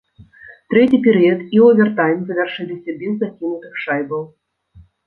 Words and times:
Трэці 0.73 0.97
перыяд 1.09 1.39
і 1.57 1.63
овертайм 1.67 2.19
завяршыліся 2.33 2.99
без 3.05 3.13
закінутых 3.23 3.71
шайбаў. 3.87 4.31